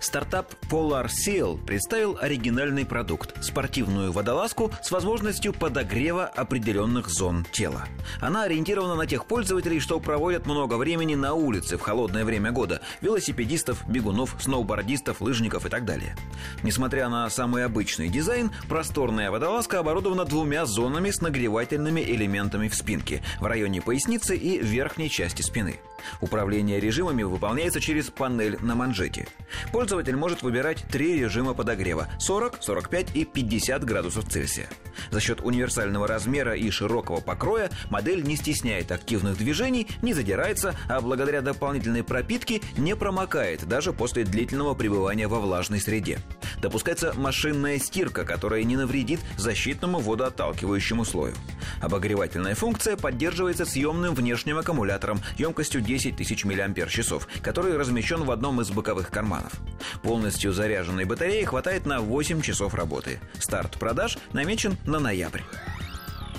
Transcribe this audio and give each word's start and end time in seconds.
Стартап 0.00 0.52
Polar 0.70 1.06
Seal 1.06 1.64
представил 1.64 2.18
оригинальный 2.20 2.84
продукт– 2.84 3.34
спортивную 3.42 4.12
водолазку 4.12 4.72
с 4.82 4.90
возможностью 4.90 5.52
подогрева 5.52 6.26
определенных 6.26 7.08
зон 7.08 7.46
тела. 7.52 7.86
Она 8.20 8.44
ориентирована 8.44 8.94
на 8.94 9.06
тех 9.06 9.26
пользователей, 9.26 9.80
что 9.80 10.00
проводят 10.00 10.46
много 10.46 10.74
времени 10.74 11.14
на 11.14 11.34
улице 11.34 11.76
в 11.76 11.82
холодное 11.82 12.24
время 12.24 12.52
года– 12.52 12.80
велосипедистов, 13.00 13.88
бегунов, 13.88 14.36
сноубордистов, 14.40 15.20
лыжников 15.20 15.66
и 15.66 15.68
так 15.68 15.84
далее. 15.84 16.16
Несмотря 16.62 17.08
на 17.08 17.28
самый 17.30 17.64
обычный 17.64 18.08
дизайн, 18.08 18.50
просторная 18.68 19.30
водолазка 19.30 19.78
оборудована 19.78 20.24
двумя 20.24 20.66
зонами 20.66 21.10
с 21.10 21.20
нагревательными 21.20 22.00
элементами 22.00 22.68
в 22.68 22.74
спинке– 22.74 23.22
в 23.40 23.46
районе 23.46 23.80
поясницы 23.80 24.36
и 24.36 24.58
верхней 24.58 25.10
части 25.10 25.42
спины. 25.42 25.78
Управление 26.20 26.80
режимами 26.80 27.22
выполняется 27.22 27.80
через 27.80 28.10
панель 28.10 28.58
на 28.60 28.74
манжете. 28.74 29.28
Пользователь 29.76 30.16
может 30.16 30.42
выбирать 30.42 30.86
три 30.90 31.20
режима 31.20 31.52
подогрева– 31.52 32.08
40, 32.18 32.62
45 32.62 33.14
и 33.14 33.26
50 33.26 33.84
градусов 33.84 34.24
Цельсия. 34.24 34.70
За 35.10 35.20
счет 35.20 35.42
универсального 35.42 36.08
размера 36.08 36.56
и 36.56 36.70
широкого 36.70 37.20
покроя 37.20 37.70
модель 37.90 38.22
не 38.22 38.36
стесняет 38.36 38.90
активных 38.90 39.36
движений, 39.36 39.86
не 40.00 40.14
задирается, 40.14 40.74
а 40.88 41.02
благодаря 41.02 41.42
дополнительной 41.42 42.04
пропитке 42.04 42.62
не 42.78 42.96
промокает 42.96 43.68
даже 43.68 43.92
после 43.92 44.24
длительного 44.24 44.72
пребывания 44.72 45.28
во 45.28 45.40
влажной 45.40 45.80
среде. 45.80 46.20
Допускается 46.60 47.12
машинная 47.14 47.78
стирка, 47.78 48.24
которая 48.24 48.64
не 48.64 48.76
навредит 48.76 49.20
защитному 49.36 49.98
водоотталкивающему 49.98 51.04
слою. 51.04 51.34
Обогревательная 51.80 52.54
функция 52.54 52.96
поддерживается 52.96 53.64
съемным 53.64 54.14
внешним 54.14 54.58
аккумулятором 54.58 55.20
емкостью 55.36 55.80
10 55.80 56.16
тысяч 56.16 56.44
мАч, 56.44 56.56
который 57.42 57.76
размещен 57.76 58.24
в 58.24 58.30
одном 58.30 58.60
из 58.60 58.70
боковых 58.70 59.10
карманов. 59.10 59.52
Полностью 60.02 60.52
заряженной 60.52 61.04
батареи 61.04 61.44
хватает 61.44 61.86
на 61.86 62.00
8 62.00 62.40
часов 62.40 62.74
работы. 62.74 63.20
Старт 63.38 63.78
продаж 63.78 64.18
намечен 64.32 64.76
на 64.86 64.98
ноябрь. 64.98 65.42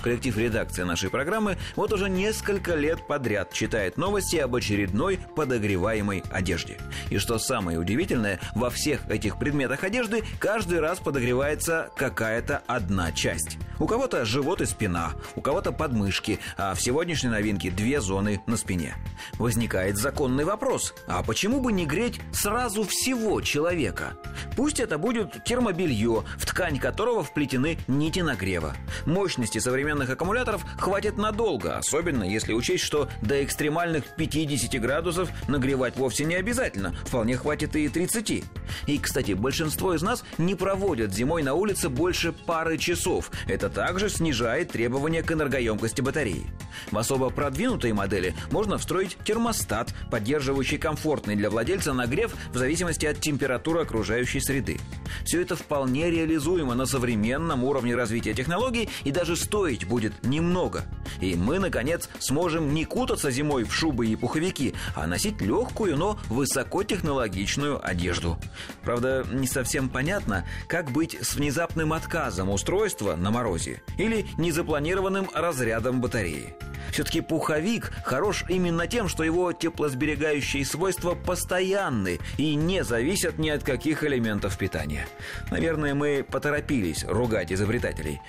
Коллектив 0.08 0.38
редакции 0.38 0.84
нашей 0.84 1.10
программы 1.10 1.58
вот 1.76 1.92
уже 1.92 2.08
несколько 2.08 2.74
лет 2.74 3.06
подряд 3.06 3.52
читает 3.52 3.98
новости 3.98 4.36
об 4.36 4.54
очередной 4.54 5.20
подогреваемой 5.36 6.22
одежде. 6.30 6.78
И 7.10 7.18
что 7.18 7.38
самое 7.38 7.78
удивительное, 7.78 8.40
во 8.54 8.70
всех 8.70 9.06
этих 9.10 9.38
предметах 9.38 9.84
одежды 9.84 10.24
каждый 10.38 10.80
раз 10.80 10.98
подогревается 10.98 11.90
какая-то 11.94 12.62
одна 12.66 13.12
часть. 13.12 13.58
У 13.78 13.86
кого-то 13.86 14.24
живот 14.24 14.62
и 14.62 14.64
спина, 14.64 15.12
у 15.36 15.42
кого-то 15.42 15.72
подмышки, 15.72 16.38
а 16.56 16.74
в 16.74 16.80
сегодняшней 16.80 17.28
новинке 17.28 17.70
две 17.70 18.00
зоны 18.00 18.40
на 18.46 18.56
спине. 18.56 18.94
Возникает 19.38 19.96
законный 19.96 20.44
вопрос, 20.44 20.94
а 21.06 21.22
почему 21.22 21.60
бы 21.60 21.72
не 21.72 21.86
греть 21.86 22.20
сразу 22.32 22.84
всего 22.84 23.40
человека? 23.40 24.14
Пусть 24.56 24.80
это 24.80 24.98
будет 24.98 25.44
термобелье, 25.44 26.24
в 26.36 26.46
ткань 26.46 26.78
которого 26.78 27.22
вплетены 27.22 27.78
нити 27.86 28.20
нагрева. 28.20 28.74
Мощности 29.06 29.58
современных 29.58 30.10
аккумуляторов 30.10 30.64
хватит 30.78 31.16
надолго, 31.16 31.76
особенно 31.76 32.24
если 32.24 32.52
учесть, 32.52 32.84
что 32.84 33.08
до 33.22 33.42
экстремальных 33.44 34.04
50 34.16 34.80
градусов 34.80 35.30
нагревать 35.48 35.96
вовсе 35.96 36.24
не 36.24 36.34
обязательно, 36.34 36.94
вполне 37.06 37.36
хватит 37.36 37.76
и 37.76 37.88
30. 37.88 38.44
И, 38.86 38.98
кстати, 38.98 39.32
большинство 39.32 39.94
из 39.94 40.02
нас 40.02 40.24
не 40.38 40.54
проводят 40.54 41.12
зимой 41.12 41.42
на 41.42 41.54
улице 41.54 41.88
больше 41.88 42.32
пары 42.32 42.78
часов. 42.78 43.30
Это 43.46 43.68
также 43.68 44.08
снижает 44.08 44.70
требования 44.70 45.22
к 45.22 45.32
энергоемкости 45.32 46.00
батареи. 46.00 46.46
В 46.90 46.98
особо 46.98 47.30
продвинутые 47.30 47.94
модели 47.94 48.34
можно 48.50 48.78
встроить 48.78 49.16
термостат, 49.24 49.94
поддерживающий 50.10 50.78
комфортный 50.78 51.36
для 51.36 51.50
владельца 51.50 51.92
нагрев 51.92 52.34
в 52.52 52.58
зависимости 52.58 53.06
от 53.06 53.20
температуры 53.20 53.82
окружающей 53.82 54.40
среды. 54.40 54.78
Все 55.24 55.40
это 55.42 55.56
вполне 55.56 56.10
реализуемо 56.10 56.74
на 56.74 56.86
современном 56.86 57.64
уровне 57.64 57.94
развития 57.94 58.34
технологий 58.34 58.88
и 59.04 59.10
даже 59.10 59.36
стоить 59.36 59.86
будет 59.86 60.24
немного. 60.24 60.84
И 61.20 61.34
мы, 61.34 61.58
наконец, 61.58 62.08
сможем 62.18 62.74
не 62.74 62.84
кутаться 62.84 63.30
зимой 63.30 63.64
в 63.64 63.74
шубы 63.74 64.06
и 64.06 64.16
пуховики, 64.16 64.74
а 64.94 65.06
носить 65.06 65.40
легкую, 65.40 65.96
но 65.96 66.18
высокотехнологичную 66.28 67.84
одежду. 67.86 68.38
Правда, 68.82 69.24
не 69.30 69.46
совсем 69.46 69.88
понятно, 69.88 70.44
как 70.66 70.90
быть 70.90 71.16
с 71.20 71.34
внезапным 71.34 71.92
отказом 71.92 72.50
устройства 72.50 73.16
на 73.16 73.30
морозе 73.30 73.82
или 73.96 74.26
незапланированным 74.36 75.28
разрядом 75.34 76.00
батареи. 76.00 76.54
Все-таки 76.92 77.20
пуховик 77.20 77.92
хорош 78.04 78.44
именно 78.48 78.86
тем, 78.86 79.08
что 79.08 79.22
его 79.22 79.52
теплосберегающие 79.52 80.64
свойства 80.64 81.14
постоянны 81.14 82.18
и 82.36 82.54
не 82.54 82.82
зависят 82.82 83.38
ни 83.38 83.50
от 83.50 83.62
каких 83.62 84.04
элементов 84.04 84.56
питания. 84.58 85.06
Наверное, 85.50 85.94
мы 85.94 86.24
поторопились 86.28 87.04
ругать 87.04 87.52
изобретателей. 87.52 88.20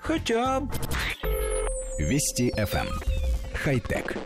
Хотя... 0.00 0.62
Вести 1.98 2.50
FM. 2.56 2.86
Эм. 2.86 2.88
Хай-тек. 3.54 4.16